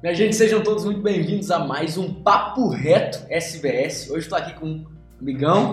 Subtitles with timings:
[0.00, 4.08] Minha gente, sejam todos muito bem-vindos a mais um Papo Reto SBS.
[4.08, 4.86] Hoje estou aqui com um
[5.20, 5.72] amigão,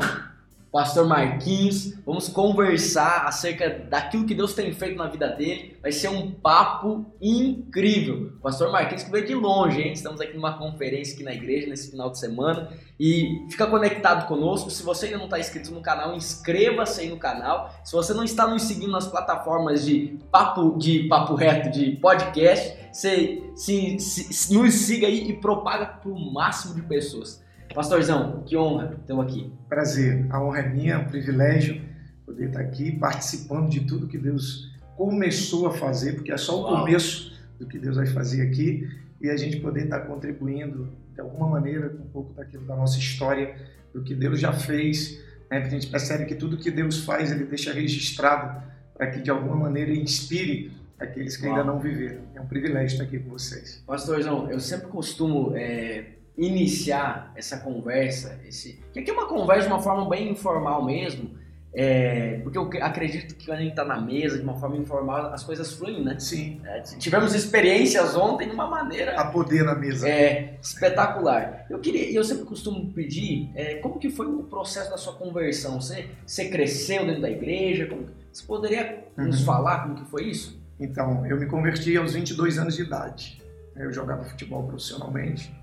[0.71, 1.93] Pastor Marquinhos.
[2.03, 5.77] Vamos conversar acerca daquilo que Deus tem feito na vida dele.
[5.79, 8.31] Vai ser um papo incrível.
[8.41, 9.93] Pastor Marquinhos que veio de longe, hein?
[9.93, 12.71] Estamos aqui numa conferência aqui na igreja nesse final de semana.
[12.99, 14.71] E fica conectado conosco.
[14.71, 17.71] Se você ainda não está inscrito no canal, inscreva-se aí no canal.
[17.83, 22.84] Se você não está nos seguindo nas plataformas de papo, de papo reto, de podcast,
[22.95, 27.43] se, se, se nos siga aí e propaga para o máximo de pessoas.
[27.73, 29.51] Pastorzão, que honra ter aqui.
[29.67, 31.81] Prazer, a honra é minha, é um privilégio
[32.25, 36.61] poder estar aqui participando de tudo que Deus começou a fazer, porque é só o
[36.63, 36.79] Uau.
[36.79, 38.87] começo do que Deus vai fazer aqui
[39.19, 42.97] e a gente poder estar contribuindo de alguma maneira com um pouco daquilo da nossa
[42.97, 43.55] história,
[43.93, 45.19] do que Deus já fez,
[45.51, 45.59] né?
[45.59, 48.63] porque a gente percebe que tudo que Deus faz ele deixa registrado
[48.97, 51.55] para que de alguma maneira inspire aqueles que Uau.
[51.55, 52.21] ainda não viveram.
[52.35, 53.83] É um privilégio estar aqui com vocês.
[53.85, 56.05] Pastorzão, eu sempre costumo é
[56.37, 61.31] iniciar essa conversa, esse que aqui é uma conversa de uma forma bem informal mesmo,
[61.77, 65.33] é, porque eu acredito que quando a gente está na mesa de uma forma informal
[65.33, 66.17] as coisas fluem, né?
[66.17, 66.61] Sim.
[66.63, 70.07] É, tivemos experiências ontem de uma maneira a poder na mesa.
[70.07, 71.65] É espetacular.
[71.69, 75.81] Eu queria, eu sempre costumo pedir, é, como que foi o processo da sua conversão?
[75.81, 77.87] Você, você cresceu dentro da igreja?
[77.87, 79.25] Como, você poderia uhum.
[79.25, 80.57] nos falar como que foi isso?
[80.79, 83.41] Então, eu me converti aos 22 anos de idade.
[83.75, 85.53] Eu jogava futebol profissionalmente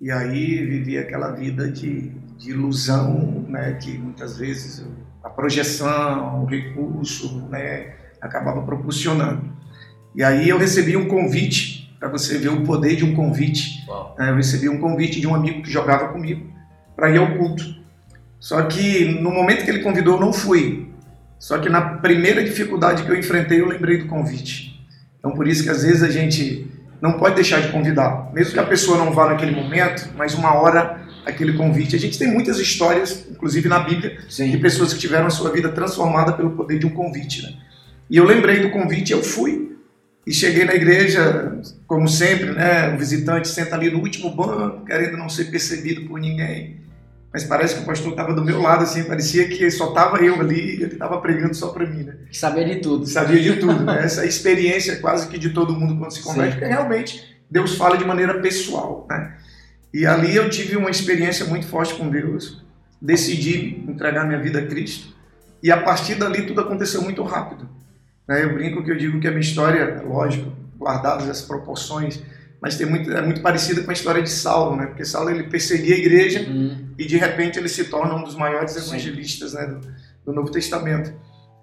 [0.00, 4.84] e aí vivia aquela vida de, de ilusão, né, que muitas vezes
[5.22, 9.42] a projeção, o recurso, né, acabava proporcionando.
[10.14, 13.82] E aí eu recebi um convite, para você ver o poder de um convite.
[14.18, 16.52] Né, eu recebi um convite de um amigo que jogava comigo
[16.94, 17.64] para ir ao culto.
[18.38, 20.92] Só que no momento que ele convidou, eu não fui.
[21.44, 24.82] Só que na primeira dificuldade que eu enfrentei, eu lembrei do convite.
[25.18, 26.66] Então por isso que às vezes a gente
[27.02, 28.30] não pode deixar de convidar.
[28.32, 31.94] Mesmo que a pessoa não vá naquele momento, mas uma hora aquele convite.
[31.94, 34.50] A gente tem muitas histórias, inclusive na Bíblia, Sim.
[34.50, 37.42] de pessoas que tiveram a sua vida transformada pelo poder de um convite.
[37.42, 37.52] Né?
[38.08, 39.76] E eu lembrei do convite, eu fui.
[40.26, 42.94] E cheguei na igreja, como sempre, né?
[42.94, 46.83] O visitante senta ali no último banco, querendo não ser percebido por ninguém
[47.34, 50.40] mas parece que o pastor estava do meu lado, assim, parecia que só estava eu
[50.40, 52.14] ali e ele estava pregando só para mim, né?
[52.30, 53.04] Sabia de tudo.
[53.08, 54.04] Sabia de tudo, né?
[54.04, 58.04] Essa experiência quase que de todo mundo quando se converte, porque realmente Deus fala de
[58.04, 59.36] maneira pessoal, né?
[59.92, 62.64] E ali eu tive uma experiência muito forte com Deus,
[63.02, 65.12] decidi entregar minha vida a Cristo,
[65.60, 67.68] e a partir dali tudo aconteceu muito rápido.
[68.28, 68.44] Né?
[68.44, 72.22] Eu brinco que eu digo que a minha história, lógico, guardadas as proporções,
[72.64, 74.86] mas tem muito, é muito parecida com a história de Saulo, né?
[74.86, 76.94] Porque Saulo ele perseguia a igreja uhum.
[76.98, 79.80] e de repente ele se torna um dos maiores evangelistas né, do,
[80.24, 81.12] do, Novo Testamento.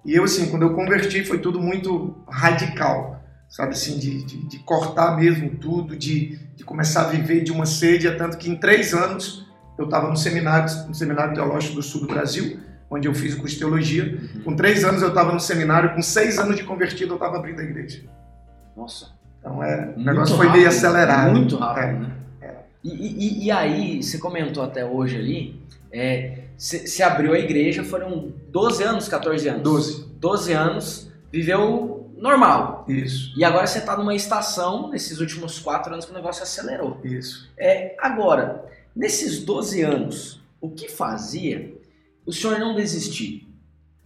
[0.06, 3.20] E eu, assim, quando eu converti, foi tudo muito radical,
[3.50, 7.66] sabe assim, de, de, de cortar mesmo tudo, de, de começar a viver de uma
[7.66, 11.82] sede, a tanto que em três anos eu estava no seminário, no seminário teológico do
[11.82, 12.60] sul do Brasil,
[12.92, 14.04] onde eu fiz o curso de teologia.
[14.36, 14.42] Uhum.
[14.44, 17.60] Com três anos eu estava no seminário, com seis anos de convertido eu estava abrindo
[17.60, 18.04] a igreja.
[18.78, 19.20] Nossa.
[19.42, 21.32] Então é, o negócio foi meio acelerado.
[21.32, 22.00] Muito rápido, é.
[22.00, 22.12] né?
[22.42, 22.54] É.
[22.84, 25.60] E, e, e, aí, você comentou até hoje ali,
[25.92, 29.64] é, você abriu a igreja, foram 12 anos, 14 anos?
[29.64, 30.06] 12.
[30.20, 32.86] 12 anos, viveu normal.
[32.88, 33.34] Isso.
[33.36, 37.00] E agora você está numa estação, nesses últimos 4 anos, que o negócio acelerou.
[37.04, 37.50] Isso.
[37.58, 38.64] É, agora,
[38.96, 41.74] nesses 12 anos, o que fazia
[42.24, 43.48] o senhor não desistir?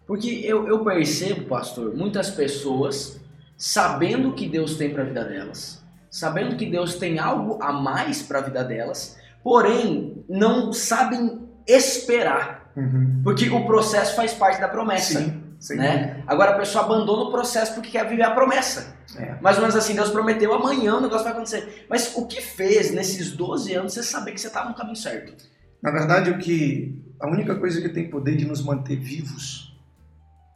[0.07, 3.19] Porque eu, eu percebo, pastor, muitas pessoas
[3.57, 8.21] sabendo que Deus tem para a vida delas, sabendo que Deus tem algo a mais
[8.21, 13.21] para a vida delas, porém não sabem esperar, uhum.
[13.23, 15.19] porque o processo faz parte da promessa.
[15.19, 15.45] Sim.
[15.59, 15.77] Sim.
[15.77, 16.23] Né?
[16.27, 18.95] Agora a pessoa abandona o processo porque quer viver a promessa.
[19.17, 19.35] É.
[19.41, 21.85] Mais ou menos assim, Deus prometeu amanhã o negócio vai acontecer.
[21.89, 25.33] Mas o que fez nesses 12 anos você saber que você estava no caminho certo?
[25.81, 29.75] Na verdade, o que a única coisa que tem poder de nos manter vivos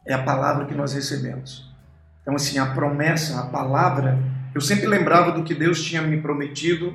[0.06, 1.69] é a palavra que nós recebemos.
[2.22, 4.18] Então, assim, a promessa, a palavra,
[4.54, 6.94] eu sempre lembrava do que Deus tinha me prometido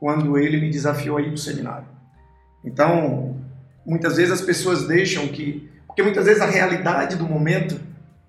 [0.00, 1.86] quando ele me desafiou a ir para o seminário.
[2.64, 3.36] Então,
[3.84, 5.68] muitas vezes as pessoas deixam que.
[5.86, 7.78] Porque muitas vezes a realidade do momento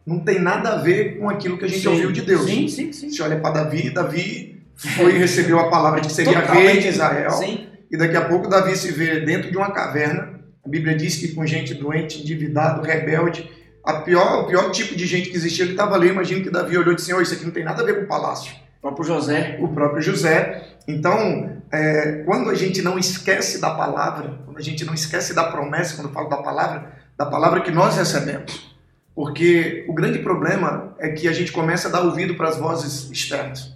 [0.06, 2.46] não tem nada a ver com aquilo que a gente sim, ouviu de Deus.
[2.46, 3.10] Sim, sim, sim.
[3.10, 6.89] Se olha para Davi, Davi foi e recebeu a palavra de que seria rei de
[6.89, 7.31] Israel.
[7.31, 7.68] Sim.
[7.89, 10.42] E daqui a pouco Davi se vê dentro de uma caverna.
[10.66, 13.50] A Bíblia diz que com gente doente, endividado, rebelde,
[13.91, 16.94] pior, o pior tipo de gente que existia, ele estava ali, imagino que Davi olhou
[16.94, 18.53] e disse, oh, isso aqui não tem nada a ver com o palácio.
[18.77, 19.57] O próprio José.
[19.59, 20.63] O próprio José.
[20.88, 25.45] Então, é, quando a gente não esquece da palavra, quando a gente não esquece da
[25.45, 28.74] promessa, quando eu falo da palavra, da palavra que nós recebemos.
[29.15, 33.12] Porque o grande problema é que a gente começa a dar ouvido para as vozes
[33.12, 33.74] externas.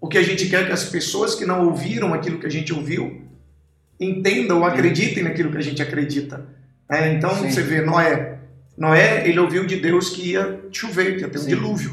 [0.00, 3.22] Porque a gente quer que as pessoas que não ouviram aquilo que a gente ouviu
[4.00, 6.46] entendam ou acreditem naquilo que a gente acredita.
[6.90, 7.50] É, então Sim.
[7.50, 8.29] você vê Noé.
[8.76, 11.48] Noé, ele ouviu de Deus que ia chover, que ia ter um Sim.
[11.48, 11.92] dilúvio.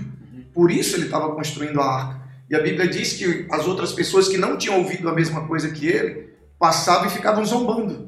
[0.53, 2.21] Por isso ele estava construindo a arca.
[2.49, 5.69] E a Bíblia diz que as outras pessoas que não tinham ouvido a mesma coisa
[5.69, 8.07] que ele passavam e ficavam zombando.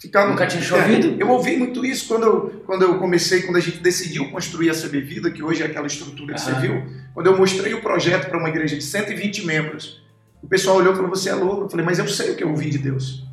[0.00, 1.16] Ficavam, Nunca tinha chovido?
[1.18, 4.68] É, eu ouvi muito isso quando eu, quando eu comecei, quando a gente decidiu construir
[4.70, 6.60] a CB Vida, que hoje é aquela estrutura que você Aham.
[6.60, 6.82] viu.
[7.14, 10.02] Quando eu mostrei o projeto para uma igreja de 120 membros,
[10.42, 11.64] o pessoal olhou e falou: Você é louco.
[11.64, 13.24] Eu falei: Mas eu sei o que eu ouvi de Deus.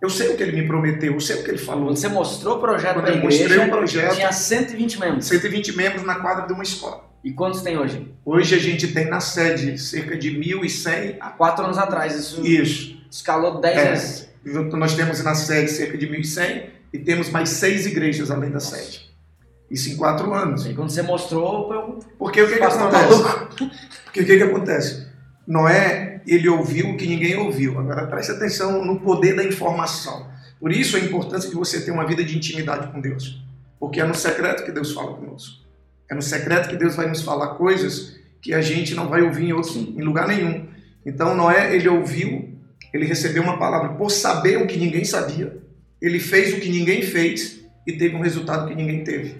[0.00, 1.86] Eu sei o que ele me prometeu, eu sei o que ele falou.
[1.86, 5.26] Quando você mostrou o projeto Quando eu mostrei igreja, o projeto- tinha 120 membros.
[5.26, 7.04] 120 membros na quadra de uma escola.
[7.24, 8.12] E quantos tem hoje?
[8.24, 11.16] Hoje a gente tem na sede cerca de 1.100.
[11.20, 12.96] Há quatro anos atrás, isso Isso.
[13.10, 13.90] escalou 10 É.
[13.90, 14.28] vezes.
[14.72, 19.08] Nós temos na sede cerca de 1.100 e temos mais seis igrejas além da sede.
[19.68, 20.64] Isso em quatro anos.
[20.64, 21.98] E quando você mostrou, eu...
[22.18, 23.22] Porque o que, que acontece?
[24.04, 25.08] Porque o que, que acontece?
[25.46, 27.78] Noé, ele ouviu o que ninguém ouviu.
[27.78, 30.28] Agora preste atenção no poder da informação.
[30.60, 33.42] Por isso a importância de você ter uma vida de intimidade com Deus.
[33.78, 35.64] Porque é no secreto que Deus fala conosco.
[36.10, 39.46] É no secreto que Deus vai nos falar coisas que a gente não vai ouvir
[39.46, 40.66] em, outro, em lugar nenhum.
[41.04, 42.58] Então Noé, ele ouviu,
[42.92, 45.56] ele recebeu uma palavra por saber o que ninguém sabia.
[46.00, 49.36] Ele fez o que ninguém fez e teve um resultado que ninguém teve.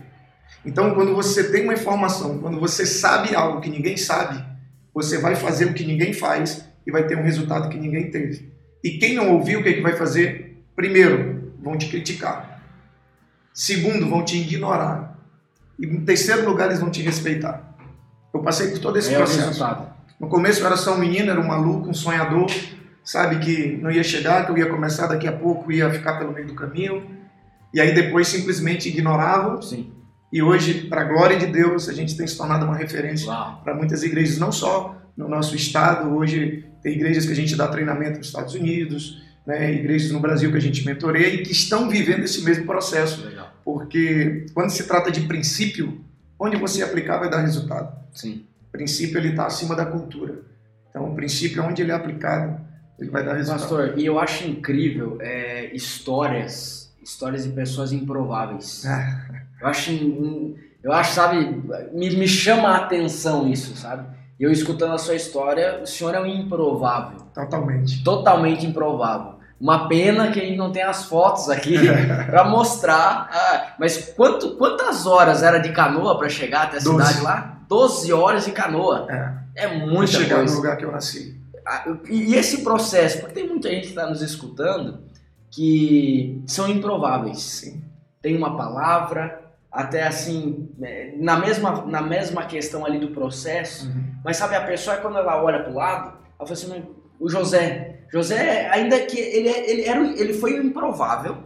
[0.65, 4.45] Então, quando você tem uma informação, quando você sabe algo que ninguém sabe,
[4.93, 8.51] você vai fazer o que ninguém faz e vai ter um resultado que ninguém teve.
[8.83, 10.65] E quem não ouviu, o que, é que vai fazer?
[10.75, 12.63] Primeiro, vão te criticar.
[13.53, 15.19] Segundo, vão te ignorar.
[15.79, 17.77] E em terceiro lugar, eles vão te respeitar.
[18.33, 19.63] Eu passei por todo esse é processo.
[20.19, 22.51] No começo eu era só um menino, era um maluco, um sonhador,
[23.05, 26.33] sabe que não ia chegar, que eu ia começar daqui a pouco, ia ficar pelo
[26.33, 27.07] meio do caminho.
[27.75, 29.61] E aí depois simplesmente ignorava.
[29.61, 29.93] Sim.
[30.33, 33.31] E hoje, para a glória de Deus, a gente tem se tornado uma referência
[33.63, 36.09] para muitas igrejas, não só no nosso estado.
[36.17, 40.51] Hoje tem igrejas que a gente dá treinamento nos Estados Unidos, né, igrejas no Brasil
[40.53, 43.27] que a gente mentoreia e que estão vivendo esse mesmo processo.
[43.27, 43.53] Legal.
[43.65, 46.01] Porque quando se trata de princípio,
[46.39, 47.99] onde você aplicar vai dar resultado.
[48.15, 48.45] Sim.
[48.69, 50.43] O princípio ele está acima da cultura.
[50.89, 52.61] Então o princípio onde ele é aplicado,
[52.99, 53.61] ele vai dar resultado.
[53.61, 58.85] Pastor, e eu acho incrível é, histórias, histórias de pessoas improváveis.
[58.87, 59.25] Ah,
[59.61, 59.91] Eu acho,
[60.83, 61.63] eu acho, sabe,
[61.93, 64.18] me, me chama a atenção isso, sabe?
[64.39, 68.03] E eu escutando a sua história, o senhor é um improvável, totalmente.
[68.05, 69.35] totalmente improvável.
[69.61, 71.75] Uma pena que a gente não tem as fotos aqui
[72.31, 73.29] para mostrar.
[73.33, 76.91] ah, mas quanto, quantas horas era de canoa para chegar até a Doze.
[77.07, 77.59] cidade lá?
[77.69, 79.07] 12 horas de canoa.
[79.57, 80.53] É, É muita chegar coisa.
[80.55, 81.37] no lugar que eu nasci.
[81.67, 85.01] Ah, E e esse processo, porque tem muita gente que está nos escutando
[85.51, 87.41] que são improváveis.
[87.41, 87.83] Sim.
[88.23, 89.38] Tem uma palavra,
[89.79, 94.05] até assim, né, na mesma, na mesma questão ali do processo, Uhum.
[94.25, 96.83] mas sabe, a pessoa quando ela olha para o lado, ela fala assim, "Mas
[97.21, 101.37] o José, José, ainda que ele, ele, era, ele foi o improvável,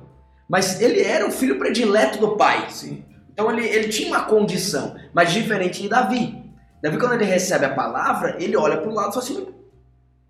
[0.48, 2.70] mas ele era o filho predileto do pai.
[2.70, 3.04] Sim.
[3.32, 6.42] Então ele, ele tinha uma condição, mas diferente de Davi.
[6.82, 9.46] Davi, quando ele recebe a palavra, ele olha para o lado e fala assim: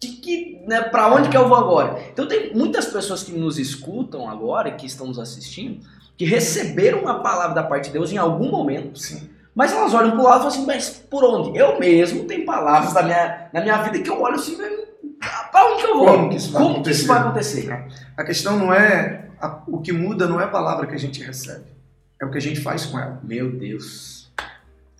[0.00, 2.00] que, que, né, para onde que eu vou agora?
[2.12, 5.84] Então tem muitas pessoas que nos escutam agora, que estão nos assistindo,
[6.16, 9.28] que receberam uma palavra da parte de Deus em algum momento, Sim.
[9.54, 11.58] mas elas olham para o lado e falam assim: mas por onde?
[11.58, 14.56] Eu mesmo tenho palavras na minha, na minha vida que eu olho assim,
[15.50, 16.06] para onde que eu vou?
[16.06, 17.84] Como que isso vai Como que isso vai acontecer?
[18.16, 19.26] A questão não é.
[19.40, 21.64] a- o que muda não é a palavra que a gente recebe,
[22.20, 23.20] é o que a gente faz com ela.
[23.24, 24.30] Meu Deus.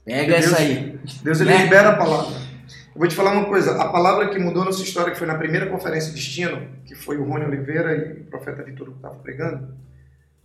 [0.04, 0.98] Pega Deus- essa aí.
[1.22, 1.62] Deus ele Né?
[1.64, 2.32] libera a palavra.
[2.94, 5.36] Eu vou te falar uma coisa: a palavra que mudou nossa história, que foi na
[5.36, 9.68] primeira conferência Destino, que foi o Rony Oliveira e o profeta Vitor que estava pregando,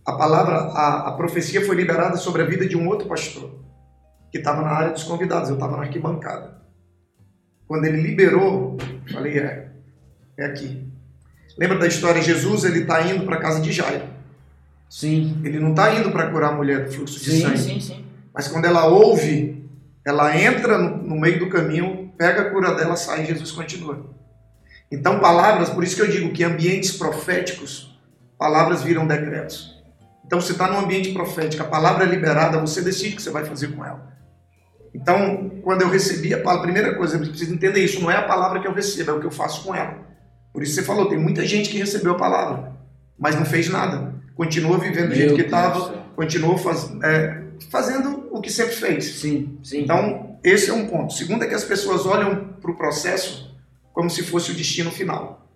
[0.08, 3.50] a palavra, a, a profecia foi liberada sobre a vida de um outro pastor,
[4.32, 6.62] que estava na área dos convidados, eu estava na arquibancada.
[7.66, 8.78] Quando ele liberou,
[9.12, 9.68] falei: é,
[10.38, 10.82] é aqui.
[11.58, 12.22] Lembra da história?
[12.22, 14.06] Jesus ele está indo para a casa de Jairo.
[14.88, 15.42] Sim.
[15.44, 17.58] Ele não está indo para curar a mulher do fluxo de Sim, sangue.
[17.58, 18.04] sim, sim.
[18.32, 19.62] Mas quando ela ouve,
[20.06, 24.06] ela entra no, no meio do caminho, pega a cura dela, sai e Jesus continua.
[24.90, 27.94] Então, palavras, por isso que eu digo que ambientes proféticos,
[28.38, 29.77] palavras viram decretos.
[30.28, 33.30] Então, você está num ambiente profético, a palavra é liberada, você decide o que você
[33.30, 34.12] vai fazer com ela.
[34.94, 38.16] Então, quando eu recebi a palavra, a primeira coisa, você precisa entender isso, não é
[38.16, 39.96] a palavra que eu recebo, é o que eu faço com ela.
[40.52, 42.72] Por isso você falou, tem muita gente que recebeu a palavra,
[43.18, 44.14] mas não fez nada.
[44.34, 49.20] Continua vivendo do jeito que estava, continuou faz, é, fazendo o que sempre fez.
[49.20, 49.80] Sim, sim.
[49.80, 51.14] Então, esse é um ponto.
[51.14, 53.56] Segundo é que as pessoas olham para o processo
[53.94, 55.47] como se fosse o destino final.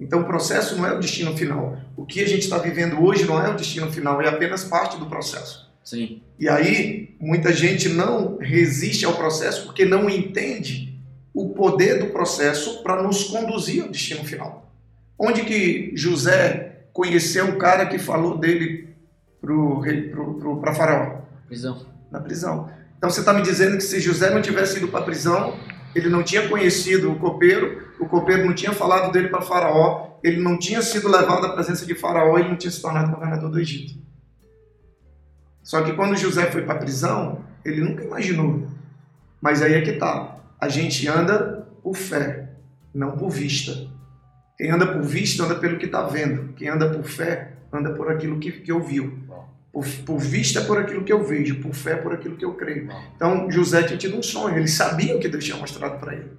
[0.00, 1.78] Então, o processo não é o destino final.
[1.96, 4.98] O que a gente está vivendo hoje não é o destino final, é apenas parte
[4.98, 5.70] do processo.
[5.84, 6.22] sim.
[6.38, 10.98] E aí, muita gente não resiste ao processo porque não entende
[11.34, 14.72] o poder do processo para nos conduzir ao destino final.
[15.18, 18.88] Onde que José conheceu o cara que falou dele
[20.60, 21.20] para Faraó?
[21.46, 21.86] Prisão.
[22.10, 22.70] Na prisão.
[22.96, 25.56] Então você está me dizendo que se José não tivesse ido para a prisão,
[25.94, 30.40] ele não tinha conhecido o copeiro, o copeiro não tinha falado dele para Faraó, ele
[30.40, 33.58] não tinha sido levado à presença de Faraó e não tinha se tornado governador do
[33.58, 33.98] Egito.
[35.62, 38.68] Só que quando José foi para a prisão, ele nunca imaginou.
[39.40, 40.38] Mas aí é que tá.
[40.60, 42.50] A gente anda por fé,
[42.94, 43.88] não por vista.
[44.56, 46.52] Quem anda por vista anda pelo que está vendo.
[46.54, 49.18] Quem anda por fé anda por aquilo que, que ouviu.
[49.72, 52.88] Por, por vista por aquilo que eu vejo, por fé por aquilo que eu creio.
[53.14, 56.30] Então José tinha tido um sonho, ele sabia o que Deus tinha mostrado para ele.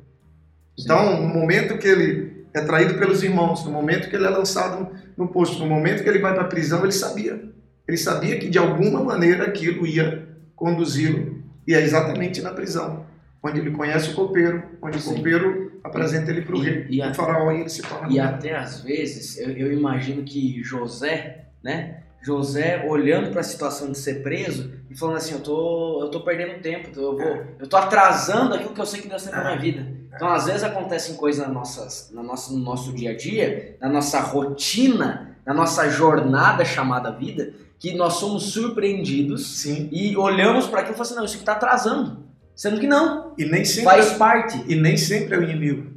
[0.77, 4.89] Então, no momento que ele é traído pelos irmãos, no momento que ele é lançado
[5.15, 7.41] no posto, no momento que ele vai para a prisão, ele sabia.
[7.87, 11.41] Ele sabia que de alguma maneira aquilo ia conduzi-lo.
[11.67, 13.05] E é exatamente na prisão,
[13.43, 15.11] onde ele conhece o copeiro, onde Sim.
[15.11, 18.11] o copeiro apresenta ele para o rei, e, o faraó, e ele se torna.
[18.11, 22.03] E até às vezes, eu, eu imagino que José, né?
[22.21, 26.21] José olhando para a situação de ser preso e falando assim, eu tô, eu tô
[26.21, 27.47] perdendo tempo, eu vou, é.
[27.59, 29.59] eu tô atrasando aquilo que eu sei que Deus tem para minha é.
[29.59, 30.01] vida.
[30.13, 33.89] Então, às vezes acontecem coisas na nossas, na nossa, no nosso dia a dia, na
[33.89, 39.89] nossa rotina, na nossa jornada chamada vida, que nós somos surpreendidos Sim.
[39.91, 42.21] e olhamos para aquilo e falamos assim, não, isso aqui está atrasando.
[42.55, 43.33] Sendo que não.
[43.37, 44.63] E nem sempre faz parte.
[44.67, 45.91] E nem sempre é o inimigo.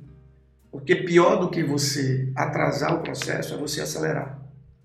[0.71, 4.39] Porque pior do que você atrasar o processo é você acelerar.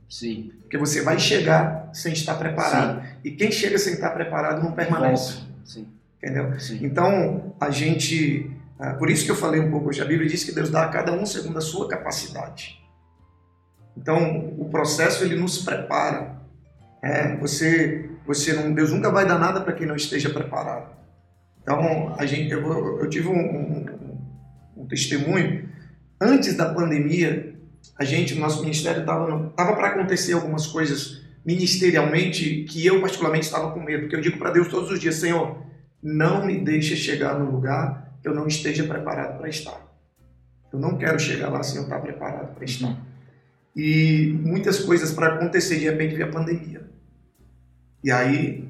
[0.09, 0.51] Sim.
[0.61, 3.01] Porque você vai chegar sem estar preparado.
[3.01, 3.07] Sim.
[3.23, 5.43] E quem chega sem estar preparado não permanece.
[5.63, 5.87] Sim.
[6.17, 6.59] Entendeu?
[6.59, 6.79] Sim.
[6.81, 8.49] Então, a gente.
[8.79, 10.01] Ah, por isso que eu falei um pouco hoje.
[10.01, 12.79] A Bíblia diz que Deus dá a cada um segundo a sua capacidade.
[13.95, 16.39] Então, o processo ele nos prepara.
[17.03, 20.89] É, você, você não, Deus nunca vai dar nada para quem não esteja preparado.
[21.61, 23.85] Então, a gente, eu, eu tive um, um,
[24.77, 25.69] um testemunho.
[26.19, 27.58] Antes da pandemia,
[27.97, 33.45] a gente, o nosso ministério estava tava para acontecer algumas coisas ministerialmente que eu particularmente
[33.45, 35.63] estava com medo, porque eu digo para Deus todos os dias, Senhor,
[36.01, 39.87] não me deixe chegar no lugar que eu não esteja preparado para estar.
[40.71, 42.95] Eu não quero chegar lá sem eu estar preparado para estar.
[43.75, 46.89] E muitas coisas para acontecer, de repente veio a pandemia.
[48.03, 48.69] E aí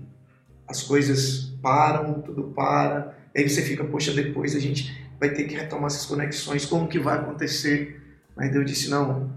[0.68, 3.18] as coisas param, tudo para.
[3.36, 7.00] Aí você fica, poxa, depois a gente vai ter que retomar essas conexões, como que
[7.00, 8.02] vai acontecer?
[8.40, 9.30] Mas Deus disse: Não,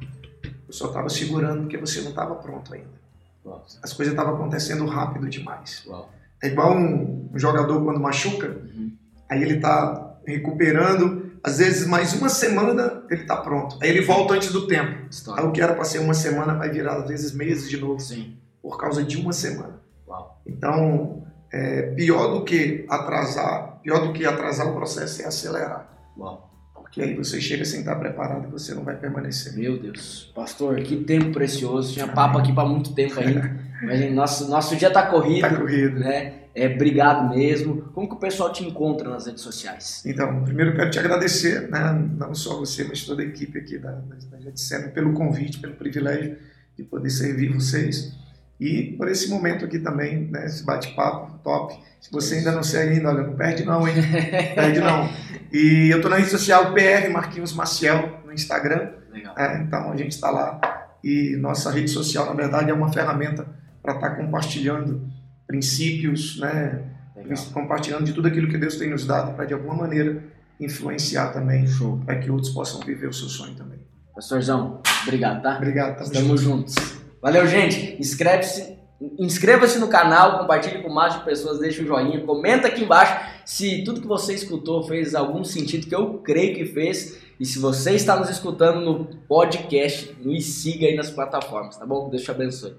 [0.44, 3.02] eu só estava segurando porque você não estava pronto ainda.
[3.44, 3.66] Uau.
[3.82, 5.82] As coisas estavam acontecendo rápido demais.
[5.88, 6.08] Uau.
[6.40, 8.92] É igual um, um, jogador quando machuca, uhum.
[9.28, 13.76] aí ele está recuperando, às vezes mais uma semana ele está pronto.
[13.82, 15.08] Aí ele volta antes do tempo.
[15.36, 17.98] Aí o que era para ser uma semana vai virar às vezes meses de novo.
[17.98, 18.36] Sim.
[18.62, 19.80] Por causa de uma semana.
[20.06, 20.40] Uau.
[20.46, 25.88] Então, é, pior do que atrasar, pior do que atrasar o processo é acelerar.
[26.16, 26.51] Uau
[26.92, 29.54] que aí você chega sem estar preparado e você não vai permanecer.
[29.54, 31.94] Meu Deus, pastor, que tempo precioso.
[31.94, 33.58] Tinha papo aqui para muito tempo ainda.
[33.82, 35.40] Mas nosso, nosso dia está corrido.
[35.40, 35.98] Tá corrido.
[35.98, 36.34] Né?
[36.54, 37.80] É, obrigado mesmo.
[37.94, 40.02] Como que o pessoal te encontra nas redes sociais?
[40.04, 42.08] Então, primeiro quero te agradecer, né?
[42.18, 46.36] não só você, mas toda a equipe aqui da, da pelo convite, pelo privilégio
[46.76, 48.12] de poder servir vocês.
[48.60, 51.74] E por esse momento aqui também, né, esse bate-papo top.
[52.00, 53.94] Se você ainda não segue ainda, olha, não perde não, hein?
[54.54, 55.08] perde não.
[55.52, 58.90] E eu estou na rede social PR Marquinhos Maciel no Instagram.
[59.36, 60.58] É, então a gente está lá.
[61.04, 63.46] E nossa rede social, na verdade, é uma ferramenta
[63.82, 65.06] para estar tá compartilhando
[65.46, 66.82] princípios, né?
[67.14, 67.44] Legal.
[67.52, 70.22] Compartilhando de tudo aquilo que Deus tem nos dado para de alguma maneira
[70.58, 71.66] influenciar também,
[72.06, 73.80] para que outros possam viver o seu sonho também.
[74.14, 75.56] Pastorzão, obrigado, tá?
[75.56, 76.74] Obrigado, tá Estamos juntos.
[77.20, 77.96] Valeu, gente.
[78.00, 78.78] Inscreve-se
[79.18, 83.82] Inscreva-se no canal, compartilhe com mais de pessoas, deixe um joinha, comenta aqui embaixo se
[83.84, 87.20] tudo que você escutou fez algum sentido, que eu creio que fez.
[87.40, 92.08] E se você está nos escutando no podcast, nos siga aí nas plataformas, tá bom?
[92.08, 92.74] Deus te abençoe.